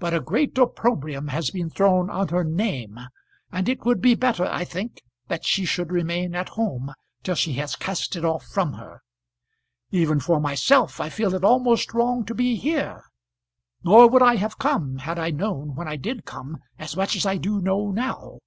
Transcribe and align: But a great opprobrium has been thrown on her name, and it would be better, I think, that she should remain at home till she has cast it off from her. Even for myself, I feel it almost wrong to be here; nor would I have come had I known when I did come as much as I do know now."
But 0.00 0.12
a 0.12 0.18
great 0.18 0.58
opprobrium 0.58 1.28
has 1.28 1.50
been 1.52 1.70
thrown 1.70 2.10
on 2.10 2.26
her 2.30 2.42
name, 2.42 2.98
and 3.52 3.68
it 3.68 3.84
would 3.84 4.00
be 4.02 4.16
better, 4.16 4.44
I 4.44 4.64
think, 4.64 5.04
that 5.28 5.44
she 5.44 5.64
should 5.64 5.92
remain 5.92 6.34
at 6.34 6.48
home 6.58 6.92
till 7.22 7.36
she 7.36 7.52
has 7.52 7.76
cast 7.76 8.16
it 8.16 8.24
off 8.24 8.44
from 8.44 8.72
her. 8.72 9.02
Even 9.92 10.18
for 10.18 10.40
myself, 10.40 11.00
I 11.00 11.10
feel 11.10 11.32
it 11.32 11.44
almost 11.44 11.94
wrong 11.94 12.24
to 12.24 12.34
be 12.34 12.56
here; 12.56 13.04
nor 13.84 14.08
would 14.10 14.20
I 14.20 14.34
have 14.34 14.58
come 14.58 14.98
had 14.98 15.16
I 15.20 15.30
known 15.30 15.76
when 15.76 15.86
I 15.86 15.94
did 15.94 16.24
come 16.24 16.58
as 16.76 16.96
much 16.96 17.14
as 17.14 17.24
I 17.24 17.36
do 17.36 17.60
know 17.60 17.92
now." 17.92 18.40